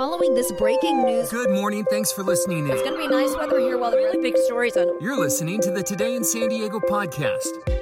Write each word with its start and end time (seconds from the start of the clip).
following 0.00 0.32
this 0.32 0.50
breaking 0.52 1.04
news. 1.04 1.28
Good 1.28 1.50
morning. 1.50 1.84
Thanks 1.90 2.10
for 2.10 2.22
listening 2.22 2.60
in. 2.60 2.70
It's 2.70 2.80
going 2.80 2.94
to 2.94 2.98
be 2.98 3.06
nice 3.06 3.36
weather 3.36 3.60
here 3.60 3.76
while 3.76 3.90
the 3.90 3.98
really 3.98 4.16
big 4.22 4.34
stories 4.46 4.74
on. 4.74 4.98
You're 4.98 5.18
listening 5.18 5.60
to 5.60 5.70
the 5.70 5.82
Today 5.82 6.14
in 6.14 6.24
San 6.24 6.48
Diego 6.48 6.80
podcast. 6.80 7.79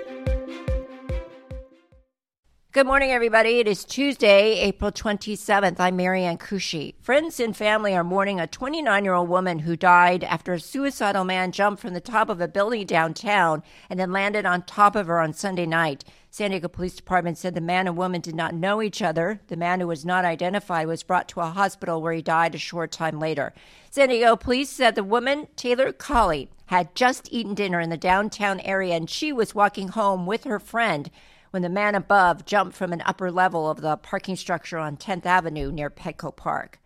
Good 2.79 2.87
morning, 2.87 3.11
everybody. 3.11 3.59
It 3.59 3.67
is 3.67 3.85
Tuesday, 3.85 4.61
April 4.61 4.93
27th. 4.93 5.81
I'm 5.81 5.97
Marianne 5.97 6.39
Kushi. 6.39 6.95
Friends 7.01 7.41
and 7.41 7.57
family 7.57 7.93
are 7.97 8.05
mourning 8.05 8.39
a 8.39 8.47
29 8.47 9.03
year 9.03 9.15
old 9.15 9.29
woman 9.29 9.59
who 9.59 9.75
died 9.75 10.23
after 10.23 10.53
a 10.53 10.61
suicidal 10.61 11.25
man 11.25 11.51
jumped 11.51 11.83
from 11.83 11.93
the 11.93 12.01
top 12.01 12.29
of 12.29 12.41
a 12.41 12.47
building 12.47 12.87
downtown 12.87 13.65
and 13.91 13.99
then 13.99 14.13
landed 14.13 14.47
on 14.47 14.63
top 14.63 14.95
of 14.95 15.09
her 15.09 15.19
on 15.19 15.33
Sunday 15.33 15.67
night. 15.67 16.05
San 16.31 16.51
Diego 16.51 16.69
Police 16.69 16.95
Department 16.95 17.37
said 17.37 17.57
the 17.57 17.61
man 17.61 17.89
and 17.89 17.97
woman 17.97 18.21
did 18.21 18.37
not 18.37 18.55
know 18.55 18.81
each 18.81 19.03
other. 19.03 19.41
The 19.49 19.57
man 19.57 19.81
who 19.81 19.89
was 19.89 20.05
not 20.05 20.25
identified 20.25 20.87
was 20.87 21.03
brought 21.03 21.27
to 21.31 21.41
a 21.41 21.47
hospital 21.47 22.01
where 22.01 22.13
he 22.13 22.23
died 22.23 22.55
a 22.55 22.59
short 22.59 22.93
time 22.93 23.19
later. 23.19 23.55
San 23.91 24.09
Diego 24.09 24.37
Police 24.37 24.71
said 24.71 24.95
the 24.95 25.03
woman, 25.03 25.49
Taylor 25.57 25.91
Colley, 25.91 26.49
had 26.67 26.95
just 26.95 27.29
eaten 27.33 27.55
dinner 27.55 27.81
in 27.81 27.91
the 27.91 27.97
downtown 27.97 28.61
area 28.61 28.95
and 28.95 29.11
she 29.11 29.33
was 29.33 29.53
walking 29.53 29.89
home 29.89 30.27
with 30.27 30.45
her 30.45 30.61
friend 30.61 31.11
when 31.51 31.63
the 31.63 31.69
man 31.69 31.95
above 31.95 32.45
jumped 32.45 32.77
from 32.77 32.93
an 32.93 33.03
upper 33.07 33.31
level 33.31 33.69
of 33.69 33.81
the 33.81 33.97
parking 33.97 34.37
structure 34.37 34.79
on 34.79 34.97
10th 34.97 35.27
Avenue 35.27 35.73
near 35.73 35.91
Petco 35.91 36.35
Park. 36.35 36.79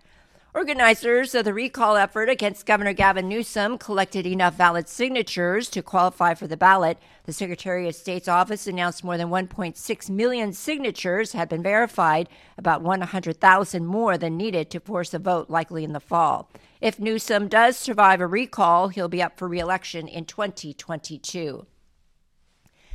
Organizers 0.54 1.34
of 1.34 1.46
the 1.46 1.54
recall 1.54 1.96
effort 1.96 2.28
against 2.28 2.66
Governor 2.66 2.92
Gavin 2.92 3.26
Newsom 3.26 3.78
collected 3.78 4.26
enough 4.26 4.52
valid 4.52 4.86
signatures 4.86 5.70
to 5.70 5.80
qualify 5.80 6.34
for 6.34 6.46
the 6.46 6.58
ballot. 6.58 6.98
The 7.24 7.32
Secretary 7.32 7.88
of 7.88 7.94
State's 7.94 8.28
office 8.28 8.66
announced 8.66 9.02
more 9.02 9.16
than 9.16 9.28
1.6 9.28 10.10
million 10.10 10.52
signatures 10.52 11.32
had 11.32 11.48
been 11.48 11.62
verified, 11.62 12.28
about 12.58 12.82
100,000 12.82 13.86
more 13.86 14.18
than 14.18 14.36
needed 14.36 14.68
to 14.72 14.80
force 14.80 15.14
a 15.14 15.18
vote 15.18 15.48
likely 15.48 15.84
in 15.84 15.94
the 15.94 16.00
fall. 16.00 16.50
If 16.82 17.00
Newsom 17.00 17.48
does 17.48 17.78
survive 17.78 18.20
a 18.20 18.26
recall, 18.26 18.88
he'll 18.88 19.08
be 19.08 19.22
up 19.22 19.38
for 19.38 19.48
reelection 19.48 20.06
in 20.06 20.26
2022. 20.26 21.64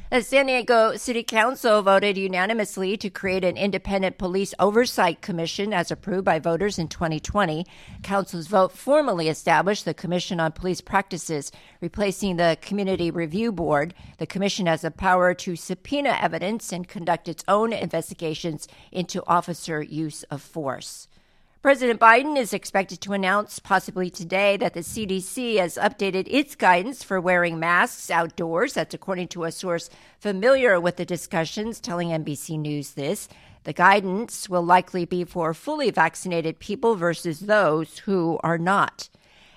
The 0.10 0.24
San 0.24 0.46
Diego 0.46 0.96
City 0.96 1.22
Council 1.22 1.82
voted 1.82 2.18
unanimously 2.18 2.96
to 2.96 3.10
create 3.10 3.44
an 3.44 3.58
independent 3.58 4.18
police 4.18 4.54
oversight 4.58 5.22
commission 5.22 5.74
as 5.74 5.92
approved 5.92 6.24
by 6.24 6.40
voters 6.40 6.80
in 6.80 6.88
2020. 6.88 7.66
Council's 8.04 8.48
vote 8.48 8.72
formally 8.72 9.28
established 9.28 9.84
the 9.84 9.94
Commission 9.94 10.40
on 10.40 10.54
Police 10.54 10.80
Practices, 10.80 11.52
replacing 11.82 12.38
the 12.38 12.58
Community 12.62 13.12
Review 13.12 13.52
Board. 13.52 13.94
The 14.18 14.26
commission 14.26 14.66
has 14.68 14.84
the 14.84 14.92
power 14.92 15.34
to 15.34 15.58
subpoena 15.58 16.18
evidence 16.22 16.72
and 16.72 16.88
conduct 16.88 17.28
its 17.28 17.44
own 17.50 17.74
investigations 17.74 18.70
into 18.94 19.22
officer 19.28 19.84
use 19.84 20.24
of 20.32 20.42
force. 20.42 21.10
President 21.64 22.00
Biden 22.00 22.38
is 22.38 22.54
expected 22.54 23.02
to 23.02 23.14
announce, 23.14 23.58
possibly 23.58 24.12
today, 24.12 24.58
that 24.58 24.76
the 24.76 24.82
CDC 24.82 25.58
has 25.58 25.76
updated 25.76 26.28
its 26.30 26.56
guidance 26.56 27.04
for 27.04 27.20
wearing 27.20 27.60
masks 27.60 28.12
outdoors. 28.12 28.74
That's 28.74 28.94
according 28.94 29.30
to 29.30 29.44
a 29.44 29.52
source 29.52 29.90
familiar 30.20 30.80
with 30.80 30.98
the 30.98 31.06
discussions 31.06 31.80
telling 31.80 32.10
NBC 32.10 32.60
News 32.60 32.92
this. 32.92 33.28
The 33.64 33.74
guidance 33.74 34.48
will 34.48 34.62
likely 34.62 35.06
be 35.06 35.24
for 35.24 35.54
fully 35.56 35.90
vaccinated 35.90 36.60
people 36.60 36.96
versus 36.96 37.40
those 37.40 38.00
who 38.00 38.40
are 38.44 38.60
not. 38.60 39.10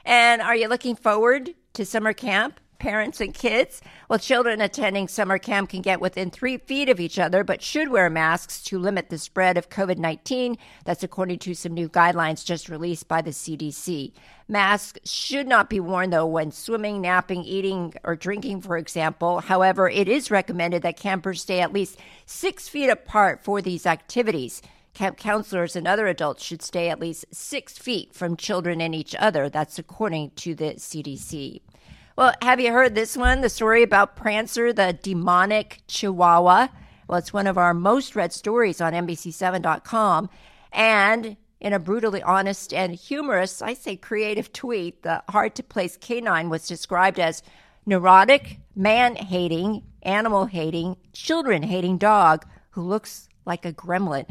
And 0.05 0.41
are 0.41 0.57
you 0.57 0.69
looking 0.69 0.97
forward 0.97 1.51
to 1.75 1.85
summer 1.85 2.15
camp? 2.15 2.60
Parents 2.81 3.21
and 3.21 3.33
kids. 3.33 3.81
Well, 4.09 4.19
children 4.19 4.61
attending 4.61 5.07
summer 5.07 5.39
camp 5.39 5.71
can 5.71 5.83
get 5.83 6.01
within 6.01 6.31
three 6.31 6.57
feet 6.57 6.89
of 6.89 6.99
each 6.99 7.19
other, 7.19 7.45
but 7.45 7.63
should 7.63 7.91
wear 7.91 8.11
masks 8.11 8.61
to 8.65 8.79
limit 8.79 9.11
the 9.11 9.19
spread 9.19 9.57
of 9.57 9.71
COVID 9.71 9.99
19. 9.99 10.59
That's 10.85 11.05
according 11.05 11.39
to 11.41 11.55
some 11.55 11.75
new 11.75 11.89
guidelines 11.89 12.45
just 12.45 12.69
released 12.69 13.07
by 13.07 13.23
the 13.23 13.31
CDC. 13.31 14.13
Masks 14.49 14.99
should 15.09 15.47
not 15.47 15.71
be 15.71 15.79
worn, 15.79 16.11
though, 16.11 16.27
when 16.27 16.51
swimming, 16.51 17.01
napping, 17.01 17.45
eating, 17.45 17.95
or 18.03 18.17
drinking, 18.17 18.63
for 18.63 18.77
example. 18.77 19.39
However, 19.39 19.89
it 19.89 20.09
is 20.09 20.31
recommended 20.31 20.83
that 20.83 20.97
campers 20.97 21.43
stay 21.43 21.61
at 21.61 21.73
least 21.73 21.99
six 22.27 22.69
feet 22.69 22.89
apart 22.89 23.45
for 23.45 23.63
these 23.63 23.87
activities. 23.87 24.61
Camp 24.93 25.17
counselors 25.17 25.77
and 25.77 25.87
other 25.87 26.09
adults 26.09 26.43
should 26.43 26.63
stay 26.63 26.89
at 26.89 26.99
least 26.99 27.25
six 27.33 27.79
feet 27.79 28.13
from 28.13 28.37
children 28.37 28.81
and 28.81 28.95
each 28.95 29.15
other. 29.19 29.49
That's 29.49 29.79
according 29.79 30.31
to 30.37 30.55
the 30.55 30.75
CDC. 30.75 31.61
Well, 32.21 32.35
have 32.43 32.61
you 32.61 32.71
heard 32.71 32.95
this 32.95 33.17
one? 33.17 33.41
The 33.41 33.49
story 33.49 33.83
about 33.83 34.15
Prancer, 34.15 34.75
the 34.75 34.93
demonic 34.93 35.81
chihuahua. 35.89 36.69
Well, 37.09 37.19
it's 37.19 37.33
one 37.33 37.47
of 37.47 37.57
our 37.57 37.73
most 37.73 38.15
read 38.15 38.35
stories 38.35 38.79
on 38.83 38.93
NBC7.com. 38.93 40.29
And 40.71 41.39
in 41.61 41.73
a 41.73 41.79
brutally 41.79 42.23
honest 42.23 42.75
and 42.75 42.95
humorous, 42.95 43.63
I 43.63 43.73
say 43.73 43.97
creative 43.97 44.53
tweet, 44.53 45.03
the 45.03 45.23
hard 45.31 45.55
to 45.55 45.63
place 45.63 45.97
canine 45.97 46.51
was 46.51 46.69
described 46.69 47.19
as 47.19 47.43
neurotic, 47.87 48.59
man 48.77 49.17
hating, 49.17 49.83
animal 50.03 50.45
hating, 50.45 50.99
children 51.15 51.63
hating 51.63 51.97
dog 51.97 52.45
who 52.73 52.83
looks 52.83 53.31
like 53.47 53.65
a 53.65 53.73
gremlin. 53.73 54.27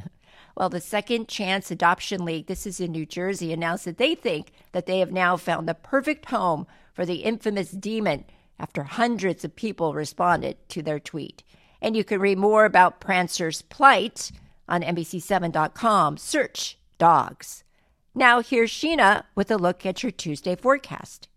Well, 0.56 0.70
the 0.70 0.82
Second 0.82 1.28
Chance 1.28 1.72
Adoption 1.72 2.26
League, 2.26 2.48
this 2.48 2.68
is 2.68 2.80
in 2.80 2.92
New 2.92 3.06
Jersey, 3.06 3.54
announced 3.54 3.86
that 3.86 3.98
they 3.98 4.16
think 4.16 4.52
that 4.72 4.86
they 4.86 5.00
have 5.00 5.12
now 5.12 5.38
found 5.38 5.68
the 5.68 5.74
perfect 5.74 6.26
home 6.26 6.68
for 6.94 7.06
the 7.06 7.24
infamous 7.24 7.72
demon 7.72 8.26
after 8.60 8.84
hundreds 8.84 9.46
of 9.46 9.56
people 9.56 9.94
responded 9.94 10.58
to 10.70 10.82
their 10.82 11.00
tweet. 11.00 11.44
And 11.82 11.96
you 11.96 12.04
can 12.04 12.20
read 12.20 12.38
more 12.38 12.66
about 12.66 13.00
Prancer's 13.00 13.62
plight 13.62 14.32
on 14.68 14.82
NBC7.com. 14.82 16.18
Search 16.18 16.78
dogs. 16.98 17.64
Now, 18.14 18.42
here's 18.42 18.72
Sheena 18.72 19.24
with 19.34 19.50
a 19.50 19.58
look 19.58 19.86
at 19.86 20.04
your 20.04 20.12
Tuesday 20.12 20.56
forecast. 20.56 21.29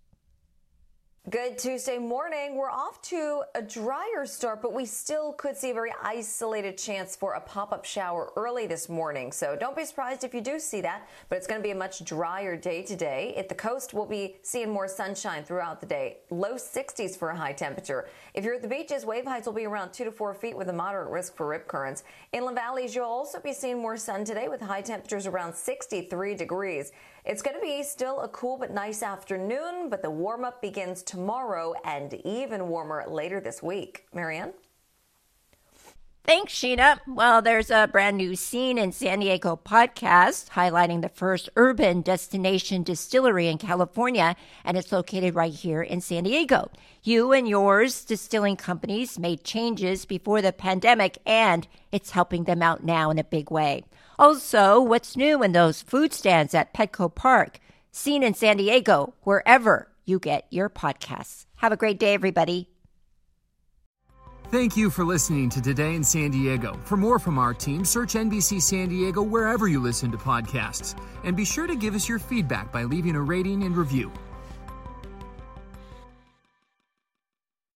Good 1.31 1.57
Tuesday 1.57 1.99
morning. 1.99 2.57
We're 2.57 2.69
off 2.69 3.01
to 3.03 3.45
a 3.55 3.63
drier 3.63 4.27
start, 4.27 4.61
but 4.61 4.73
we 4.73 4.85
still 4.85 5.33
could 5.35 5.57
see 5.57 5.71
a 5.71 5.73
very 5.73 5.93
isolated 6.03 6.77
chance 6.77 7.15
for 7.15 7.35
a 7.35 7.41
pop 7.41 7.73
up 7.73 7.85
shower 7.85 8.33
early 8.35 8.67
this 8.67 8.89
morning. 8.89 9.31
So 9.31 9.55
don't 9.55 9.77
be 9.77 9.85
surprised 9.85 10.25
if 10.25 10.35
you 10.35 10.41
do 10.41 10.59
see 10.59 10.81
that, 10.81 11.07
but 11.29 11.39
it's 11.39 11.47
going 11.47 11.61
to 11.61 11.63
be 11.63 11.71
a 11.71 11.77
much 11.77 12.05
drier 12.05 12.57
day 12.57 12.83
today. 12.83 13.35
At 13.37 13.49
the 13.49 13.55
coast, 13.55 13.95
we'll 13.95 14.05
be 14.05 14.39
seeing 14.43 14.69
more 14.71 14.89
sunshine 14.89 15.45
throughout 15.45 15.79
the 15.79 15.87
day. 15.87 16.17
Low 16.31 16.55
60s 16.55 17.17
for 17.17 17.31
a 17.31 17.37
high 17.37 17.53
temperature. 17.53 18.09
If 18.35 18.45
you're 18.45 18.57
at 18.57 18.63
the 18.63 18.67
beaches, 18.67 19.07
wave 19.07 19.25
heights 19.25 19.47
will 19.47 19.55
be 19.55 19.65
around 19.65 19.93
2 19.93 20.03
to 20.03 20.11
4 20.11 20.35
feet 20.35 20.57
with 20.57 20.71
a 20.71 20.73
moderate 20.73 21.09
risk 21.09 21.37
for 21.37 21.47
rip 21.47 21.69
currents. 21.69 22.03
Inland 22.33 22.57
valleys, 22.57 22.97
you'll 22.97 23.05
also 23.05 23.39
be 23.39 23.53
seeing 23.53 23.81
more 23.81 23.97
sun 23.97 24.25
today 24.25 24.49
with 24.49 24.61
high 24.61 24.83
temperatures 24.83 25.29
around 25.29 25.55
63 25.55 26.35
degrees. 26.35 26.91
It's 27.25 27.43
going 27.43 27.55
to 27.55 27.63
be 27.63 27.85
still 27.85 28.19
a 28.23 28.29
cool 28.29 28.59
but 28.59 28.73
nice 28.73 29.05
afternoon, 29.05 29.89
but 29.89 30.03
the 30.03 30.11
warm 30.11 30.45
up 30.45 30.61
begins 30.61 31.05
tomorrow 31.13 31.75
and 31.85 32.15
even 32.25 32.69
warmer 32.69 33.05
later 33.07 33.39
this 33.39 33.63
week. 33.63 34.07
Marianne? 34.15 34.55
Thanks, 36.25 36.55
Sheena. 36.55 37.01
Well, 37.07 37.43
there's 37.43 37.71
a 37.71 37.87
brand 37.93 38.17
new 38.17 38.35
Scene 38.35 38.79
in 38.79 38.93
San 38.93 39.21
Diego 39.21 39.61
podcast 39.63 40.49
highlighting 40.51 41.03
the 41.03 41.11
first 41.11 41.51
urban 41.55 42.01
destination 42.01 42.83
distillery 42.83 43.49
in 43.49 43.59
California, 43.59 44.37
and 44.65 44.79
it's 44.79 44.91
located 44.91 45.35
right 45.35 45.53
here 45.53 45.83
in 45.83 46.01
San 46.01 46.25
Diego. 46.25 46.71
You 47.03 47.33
and 47.33 47.47
yours 47.47 48.07
distilling 48.07 48.57
companies 48.57 49.19
made 49.19 49.45
changes 49.45 50.07
before 50.07 50.41
the 50.41 50.53
pandemic, 50.53 51.19
and 51.27 51.69
it's 51.91 52.13
helping 52.13 52.45
them 52.45 52.63
out 52.63 52.85
now 52.85 53.11
in 53.11 53.19
a 53.19 53.25
big 53.25 53.51
way. 53.51 53.85
Also, 54.19 54.81
what's 54.81 55.15
new 55.15 55.43
in 55.43 55.53
those 55.53 55.83
food 55.83 56.15
stands 56.15 56.55
at 56.55 56.73
Petco 56.73 57.15
Park? 57.15 57.59
Scene 57.91 58.23
in 58.23 58.33
San 58.33 58.57
Diego, 58.57 59.13
wherever 59.25 59.92
you 60.05 60.19
get 60.19 60.47
your 60.51 60.69
podcasts. 60.69 61.47
Have 61.57 61.73
a 61.73 61.77
great 61.77 61.99
day, 61.99 62.15
everybody. 62.15 62.69
Thank 64.53 64.77
you 64.77 64.91
for 64.91 65.03
listening 65.03 65.49
to 65.49 65.63
Today 65.63 65.95
in 65.95 66.05
San 66.05 66.31
Diego. 66.31 66.79
For 66.85 66.99
more 66.99 67.19
from 67.19 67.39
our 67.39 67.55
team, 67.55 67.87
search 67.87 68.13
NBC 68.13 68.61
San 68.61 68.91
Diego 68.91 69.23
wherever 69.23 69.67
you 69.67 69.81
listen 69.81 70.11
to 70.13 70.19
podcasts. 70.19 70.95
And 71.25 71.35
be 71.35 71.47
sure 71.47 71.67
to 71.67 71.75
give 71.75 71.95
us 71.95 72.07
your 72.07 72.19
feedback 72.19 72.71
by 72.71 72.85
leaving 72.85 73.17
a 73.17 73.23
rating 73.23 73.63
and 73.63 73.75
review. 73.75 74.13